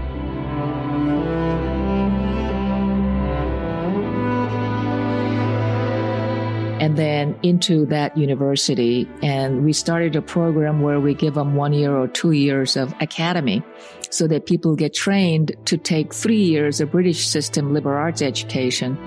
and 6.82 6.98
then 6.98 7.38
into 7.44 7.86
that 7.86 8.16
university. 8.16 9.08
And 9.22 9.64
we 9.64 9.72
started 9.72 10.16
a 10.16 10.20
program 10.20 10.80
where 10.80 10.98
we 10.98 11.14
give 11.14 11.34
them 11.34 11.54
one 11.54 11.72
year 11.72 11.96
or 11.96 12.08
two 12.08 12.32
years 12.32 12.76
of 12.76 12.92
academy 13.00 13.62
so 14.10 14.26
that 14.26 14.46
people 14.46 14.74
get 14.74 14.92
trained 14.92 15.54
to 15.66 15.76
take 15.78 16.12
three 16.12 16.42
years 16.42 16.80
of 16.80 16.90
British 16.90 17.24
system 17.24 17.72
liberal 17.72 17.96
arts 17.96 18.20
education 18.20 18.98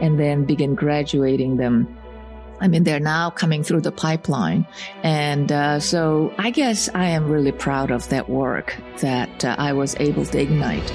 and 0.00 0.20
then 0.20 0.44
begin 0.44 0.76
graduating 0.76 1.56
them. 1.56 1.88
I 2.60 2.68
mean, 2.68 2.84
they're 2.84 3.00
now 3.00 3.30
coming 3.30 3.62
through 3.62 3.82
the 3.82 3.92
pipeline. 3.92 4.66
And 5.02 5.50
uh, 5.50 5.80
so 5.80 6.32
I 6.38 6.50
guess 6.50 6.88
I 6.94 7.06
am 7.06 7.28
really 7.28 7.52
proud 7.52 7.90
of 7.90 8.08
that 8.08 8.28
work 8.28 8.76
that 8.98 9.44
uh, 9.44 9.56
I 9.58 9.72
was 9.72 9.96
able 9.98 10.24
to 10.26 10.40
ignite. 10.40 10.92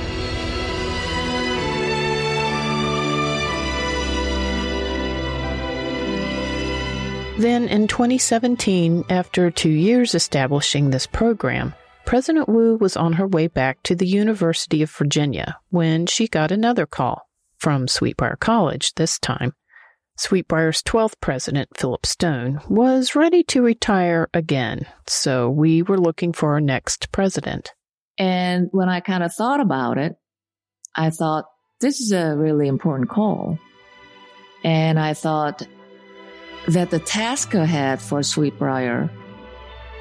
Then 7.40 7.70
in 7.70 7.88
2017, 7.88 9.06
after 9.10 9.50
two 9.50 9.70
years 9.70 10.14
establishing 10.14 10.90
this 10.90 11.08
program, 11.08 11.74
President 12.04 12.50
Woo 12.50 12.76
was 12.76 12.98
on 12.98 13.14
her 13.14 13.28
way 13.28 13.48
back 13.48 13.82
to 13.84 13.96
the 13.96 14.08
University 14.08 14.82
of 14.82 14.92
Virginia 14.92 15.58
when 15.70 16.06
she 16.06 16.28
got 16.28 16.52
another 16.52 16.86
call 16.86 17.30
from 17.58 17.88
Sweet 17.88 18.18
Briar 18.18 18.36
College 18.36 18.94
this 18.96 19.20
time. 19.20 19.54
Sweet 20.20 20.50
Briar's 20.50 20.84
12th 20.84 21.14
president, 21.22 21.70
Philip 21.78 22.06
Stone, 22.06 22.60
was 22.68 23.16
ready 23.16 23.42
to 23.44 23.62
retire 23.62 24.30
again, 24.34 24.86
so 25.08 25.50
we 25.50 25.82
were 25.82 25.98
looking 25.98 26.34
for 26.34 26.52
our 26.52 26.60
next 26.60 27.10
president. 27.14 27.74
And 28.18 28.68
when 28.72 28.90
I 28.90 29.00
kind 29.00 29.24
of 29.24 29.34
thought 29.34 29.62
about 29.62 29.98
it, 29.98 30.18
I 30.94 31.10
thought, 31.10 31.46
this 31.80 32.02
is 32.02 32.12
a 32.12 32.36
really 32.36 32.68
important 32.68 33.10
call. 33.10 33.58
And 34.62 35.00
I 35.00 35.14
thought, 35.14 35.66
that 36.68 36.90
the 36.90 37.00
task 37.00 37.54
ahead 37.54 38.02
for 38.02 38.22
Sweet 38.22 38.60
Briar 38.60 39.10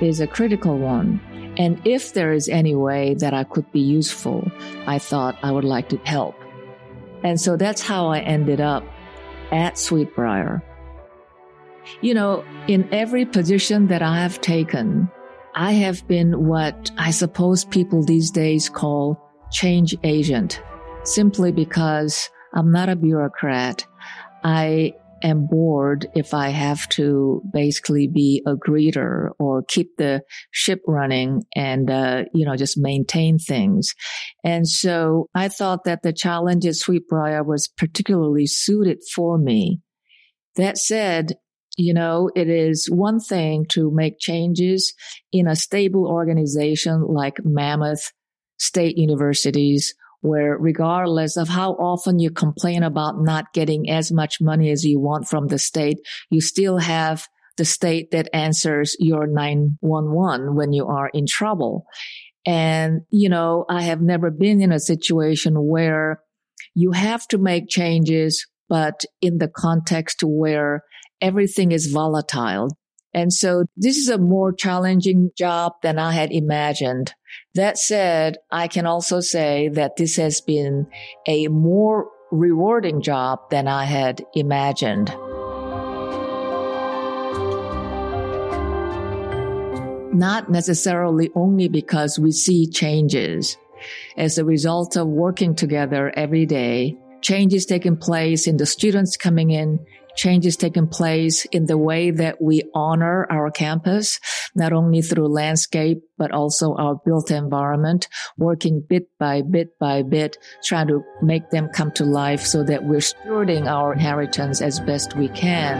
is 0.01 0.19
a 0.19 0.27
critical 0.27 0.77
one. 0.79 1.21
And 1.57 1.81
if 1.87 2.13
there 2.15 2.33
is 2.33 2.49
any 2.49 2.75
way 2.75 3.15
that 3.15 3.35
I 3.35 3.45
could 3.45 3.71
be 3.71 3.81
useful, 3.81 4.51
I 4.85 4.99
thought 4.99 5.39
I 5.45 5.53
would 5.53 5.63
like 5.63 5.91
to 5.91 5.97
help. 5.99 6.35
And 7.23 7.41
so 7.41 7.57
that's 7.57 7.83
how 7.83 8.09
I 8.09 8.19
ended 8.19 8.61
up 8.61 8.83
at 9.50 9.78
Sweet 9.78 10.14
Briar. 10.14 10.62
You 12.00 12.14
know, 12.14 12.45
in 12.67 12.88
every 12.93 13.25
position 13.25 13.87
that 13.88 14.02
I 14.02 14.21
have 14.21 14.40
taken, 14.40 15.11
I 15.55 15.73
have 15.73 16.07
been 16.07 16.47
what 16.47 16.90
I 16.99 17.11
suppose 17.11 17.64
people 17.64 18.05
these 18.05 18.31
days 18.31 18.69
call 18.69 19.19
change 19.50 19.97
agent, 20.05 20.62
simply 21.05 21.50
because 21.50 22.31
I'm 22.55 22.71
not 22.71 22.88
a 22.88 22.97
bureaucrat. 22.97 23.87
I 24.45 24.95
am 25.23 25.47
bored 25.47 26.07
if 26.15 26.35
I 26.35 26.51
have 26.51 26.89
to 26.91 27.43
basically 27.53 28.09
be 28.09 28.43
a 28.47 28.55
greeter 28.55 29.31
or 29.39 29.63
keep 29.67 29.97
the 29.97 30.23
ship 30.51 30.81
running 30.87 31.43
and, 31.55 31.91
uh, 31.91 32.25
you 32.35 32.45
know, 32.45 32.57
just 32.57 32.79
maintain 32.79 33.39
things. 33.39 33.95
And 34.45 34.67
so 34.67 35.29
I 35.35 35.49
thought 35.49 35.85
that 35.85 36.03
the 36.03 36.13
challenge 36.13 36.67
at 36.67 36.77
Sweet 36.77 37.09
Briar 37.09 37.43
was 37.43 37.69
particularly 37.69 38.47
suited 38.47 38.99
for 39.15 39.39
me. 39.39 39.81
That 40.57 40.79
said, 40.79 41.35
you 41.77 41.95
know, 41.95 42.31
it 42.35 42.49
is 42.49 42.89
one 42.91 43.21
thing 43.21 43.65
to 43.71 43.91
make 43.93 44.19
changes 44.19 44.95
in 45.33 45.47
a 45.47 45.55
stable 45.55 46.07
organization 46.07 47.05
like 47.07 47.37
Mammoth 47.45 48.13
State 48.59 48.99
Universities 48.99 49.95
where 50.21 50.57
regardless 50.59 51.37
of 51.37 51.49
how 51.49 51.73
often 51.73 52.19
you 52.19 52.31
complain 52.31 52.83
about 52.83 53.21
not 53.21 53.53
getting 53.53 53.89
as 53.89 54.11
much 54.11 54.41
money 54.41 54.71
as 54.71 54.85
you 54.85 55.01
want 55.01 55.29
from 55.29 55.47
the 55.47 55.59
state, 55.59 55.99
you 56.31 56.41
still 56.41 56.79
have 56.79 57.27
the 57.57 57.65
state 57.65 58.11
that 58.13 58.29
answers 58.33 58.97
your 58.99 59.27
911 59.27 60.55
when 60.55 60.73
you 60.73 60.87
are 60.87 61.11
in 61.13 61.27
trouble. 61.27 61.85
And, 62.47 63.03
you 63.11 63.29
know, 63.29 63.65
I 63.69 63.83
have 63.83 64.01
never 64.01 64.31
been 64.31 64.63
in 64.63 64.73
a 64.73 64.81
situation 64.81 65.55
where 65.55 66.21
you 66.75 66.93
have 66.93 67.27
to 67.29 67.39
make 67.39 67.69
changes, 67.69 68.47
but 68.69 69.04
in 69.21 69.39
the 69.39 69.49
context 69.49 70.23
where 70.25 70.83
everything 71.21 71.73
is 71.73 71.91
volatile. 71.93 72.69
And 73.19 73.33
so 73.33 73.65
this 73.76 73.97
is 73.97 74.09
a 74.09 74.17
more 74.17 74.52
challenging 74.52 75.33
job 75.37 75.73
than 75.83 75.99
I 75.99 76.13
had 76.13 76.31
imagined. 76.31 77.15
That 77.57 77.76
said, 77.76 78.37
I 78.52 78.69
can 78.69 78.87
also 78.87 79.19
say 79.19 79.69
that 79.71 79.97
this 79.97 80.15
has 80.17 80.41
been 80.41 80.87
a 81.26 81.49
more 81.49 82.09
rewarding 82.31 83.02
job 83.02 83.41
than 83.50 83.67
I 83.67 83.87
had 83.87 84.25
imagined. 84.37 85.09
Not 90.17 90.49
necessarily 90.49 91.31
only 91.35 91.67
because 91.67 92.21
we 92.21 92.31
see 92.31 92.71
changes. 92.71 93.57
As 94.17 94.39
a 94.39 94.45
result 94.45 94.97
of 94.97 95.09
working 95.09 95.57
together 95.57 96.13
every 96.17 96.47
day, 96.47 96.97
changes 97.21 97.67
taking 97.67 97.97
place 97.97 98.47
in 98.47 98.59
the 98.59 98.67
students 98.67 99.17
coming 99.17 99.50
in, 99.50 99.85
changes 100.19 100.57
taking 100.57 100.89
place 100.89 101.45
in 101.47 101.67
the 101.67 101.78
way 101.78 102.11
that 102.11 102.43
we 102.43 102.65
honor 102.75 103.25
our 103.31 103.50
campus, 103.52 104.19
not 104.54 104.73
only 104.73 105.00
through 105.00 105.28
landscape, 105.28 106.02
but 106.19 106.33
also 106.33 106.75
our 106.75 106.97
built 107.07 107.31
environment, 107.31 108.09
working 108.37 108.81
bit 108.81 109.09
by 109.19 109.41
bit 109.41 109.78
by 109.78 110.02
bit, 110.02 110.37
trying 110.65 110.89
to 110.89 111.04
make 111.23 111.49
them 111.50 111.69
come 111.73 111.93
to 111.93 112.04
life 112.04 112.43
so 112.43 112.65
that 112.65 112.83
we're 112.85 112.99
stewarding 112.99 113.67
our 113.67 113.93
inheritance 113.93 114.61
as 114.61 114.81
best 114.81 115.17
we 115.17 115.28
can. 115.28 115.78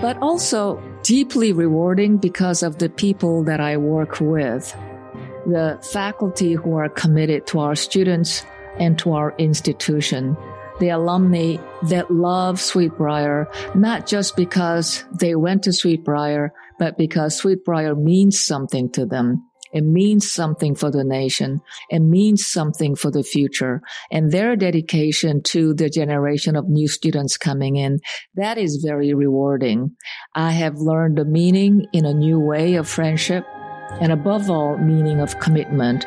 But 0.00 0.16
also 0.22 0.82
deeply 1.02 1.52
rewarding 1.52 2.16
because 2.16 2.62
of 2.62 2.78
the 2.78 2.88
people 2.88 3.44
that 3.44 3.60
I 3.60 3.76
work 3.76 4.20
with. 4.20 4.74
The 5.46 5.78
faculty 5.92 6.54
who 6.54 6.76
are 6.76 6.88
committed 6.88 7.46
to 7.48 7.60
our 7.60 7.76
students, 7.76 8.42
and 8.78 8.98
to 9.00 9.12
our 9.12 9.34
institution. 9.38 10.36
The 10.78 10.90
alumni 10.90 11.56
that 11.84 12.10
love 12.10 12.60
Sweet 12.60 12.96
Briar, 12.96 13.48
not 13.74 14.06
just 14.06 14.36
because 14.36 15.04
they 15.18 15.34
went 15.34 15.62
to 15.64 15.72
Sweet 15.72 16.04
Briar, 16.04 16.52
but 16.78 16.98
because 16.98 17.36
Sweet 17.36 17.64
Briar 17.64 17.94
means 17.94 18.38
something 18.38 18.90
to 18.92 19.06
them. 19.06 19.48
It 19.72 19.84
means 19.84 20.30
something 20.30 20.74
for 20.74 20.90
the 20.90 21.04
nation. 21.04 21.60
It 21.90 22.00
means 22.00 22.46
something 22.46 22.94
for 22.94 23.10
the 23.10 23.22
future. 23.22 23.82
And 24.10 24.32
their 24.32 24.56
dedication 24.56 25.42
to 25.44 25.74
the 25.74 25.90
generation 25.90 26.56
of 26.56 26.68
new 26.68 26.88
students 26.88 27.36
coming 27.36 27.76
in, 27.76 28.00
that 28.36 28.58
is 28.58 28.82
very 28.84 29.12
rewarding. 29.12 29.96
I 30.34 30.52
have 30.52 30.76
learned 30.76 31.18
the 31.18 31.24
meaning 31.24 31.86
in 31.92 32.04
a 32.04 32.14
new 32.14 32.38
way 32.38 32.76
of 32.76 32.88
friendship 32.88 33.44
and 34.00 34.12
above 34.12 34.50
all, 34.50 34.78
meaning 34.78 35.20
of 35.20 35.40
commitment. 35.40 36.06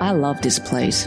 I 0.00 0.12
love 0.12 0.40
this 0.42 0.58
place. 0.58 1.06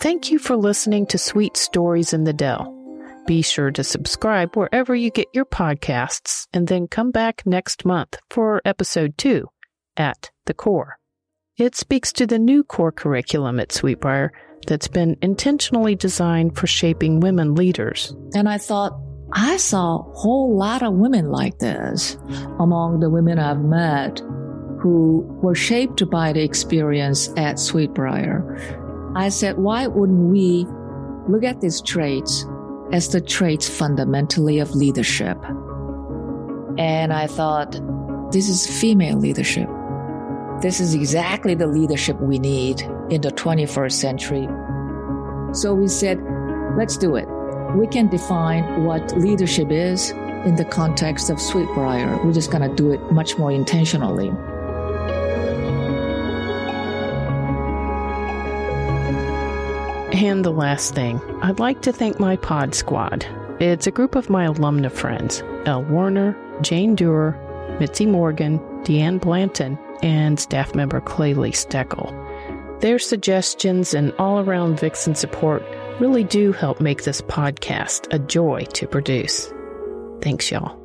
Thank 0.00 0.30
you 0.30 0.38
for 0.38 0.56
listening 0.56 1.04
to 1.08 1.18
Sweet 1.18 1.58
Stories 1.58 2.14
in 2.14 2.24
the 2.24 2.32
Dell. 2.32 2.74
Be 3.26 3.42
sure 3.42 3.70
to 3.72 3.84
subscribe 3.84 4.56
wherever 4.56 4.94
you 4.94 5.10
get 5.10 5.28
your 5.34 5.44
podcasts 5.44 6.46
and 6.54 6.66
then 6.66 6.88
come 6.88 7.10
back 7.10 7.42
next 7.44 7.84
month 7.84 8.16
for 8.30 8.62
episode 8.64 9.18
two 9.18 9.50
at 9.98 10.30
the 10.46 10.54
core. 10.54 10.96
It 11.58 11.76
speaks 11.76 12.14
to 12.14 12.26
the 12.26 12.38
new 12.38 12.64
core 12.64 12.92
curriculum 12.92 13.60
at 13.60 13.72
Sweet 13.72 14.00
Briar 14.00 14.32
that's 14.66 14.88
been 14.88 15.18
intentionally 15.20 15.96
designed 15.96 16.56
for 16.56 16.66
shaping 16.66 17.20
women 17.20 17.54
leaders. 17.54 18.16
And 18.34 18.48
I 18.48 18.56
thought, 18.56 18.98
I 19.34 19.58
saw 19.58 19.98
a 19.98 20.12
whole 20.14 20.56
lot 20.56 20.82
of 20.82 20.94
women 20.94 21.30
like 21.30 21.58
this 21.58 22.16
among 22.58 23.00
the 23.00 23.10
women 23.10 23.38
I've 23.38 23.60
met 23.60 24.22
who 24.80 25.26
were 25.42 25.54
shaped 25.54 26.08
by 26.08 26.32
the 26.32 26.42
experience 26.42 27.30
at 27.36 27.58
Sweet 27.58 27.92
Briar. 27.92 28.79
I 29.14 29.28
said, 29.28 29.58
why 29.58 29.86
wouldn't 29.86 30.30
we 30.30 30.66
look 31.28 31.42
at 31.42 31.60
these 31.60 31.80
traits 31.80 32.46
as 32.92 33.08
the 33.08 33.20
traits 33.20 33.68
fundamentally 33.68 34.58
of 34.60 34.74
leadership? 34.74 35.36
And 36.78 37.12
I 37.12 37.26
thought, 37.26 37.72
this 38.32 38.48
is 38.48 38.66
female 38.80 39.18
leadership. 39.18 39.68
This 40.62 40.78
is 40.78 40.94
exactly 40.94 41.54
the 41.54 41.66
leadership 41.66 42.20
we 42.20 42.38
need 42.38 42.82
in 43.10 43.22
the 43.22 43.32
21st 43.32 43.92
century. 43.92 44.48
So 45.52 45.74
we 45.74 45.88
said, 45.88 46.20
let's 46.76 46.96
do 46.96 47.16
it. 47.16 47.26
We 47.74 47.88
can 47.88 48.08
define 48.08 48.84
what 48.84 49.16
leadership 49.18 49.70
is 49.70 50.10
in 50.44 50.54
the 50.56 50.64
context 50.64 51.30
of 51.30 51.40
Sweet 51.40 51.66
Briar. 51.74 52.24
We're 52.24 52.32
just 52.32 52.52
going 52.52 52.68
to 52.68 52.74
do 52.74 52.92
it 52.92 53.00
much 53.12 53.36
more 53.38 53.50
intentionally. 53.50 54.30
And 60.20 60.44
the 60.44 60.52
last 60.52 60.94
thing, 60.94 61.18
I'd 61.40 61.60
like 61.60 61.80
to 61.80 61.94
thank 61.94 62.20
my 62.20 62.36
pod 62.36 62.74
squad. 62.74 63.24
It's 63.58 63.86
a 63.86 63.90
group 63.90 64.14
of 64.14 64.28
my 64.28 64.46
alumna 64.46 64.92
friends 64.92 65.42
Elle 65.64 65.84
Warner, 65.84 66.36
Jane 66.60 66.94
Dewar, 66.94 67.38
Mitzi 67.80 68.04
Morgan, 68.04 68.58
Deanne 68.84 69.18
Blanton, 69.18 69.78
and 70.02 70.38
staff 70.38 70.74
member 70.74 71.00
Claylee 71.00 71.54
Steckel. 71.54 72.12
Their 72.82 72.98
suggestions 72.98 73.94
and 73.94 74.12
all 74.18 74.40
around 74.40 74.78
Vixen 74.78 75.14
support 75.14 75.62
really 76.00 76.24
do 76.24 76.52
help 76.52 76.82
make 76.82 77.04
this 77.04 77.22
podcast 77.22 78.06
a 78.12 78.18
joy 78.18 78.66
to 78.74 78.86
produce. 78.86 79.50
Thanks, 80.20 80.50
y'all. 80.50 80.79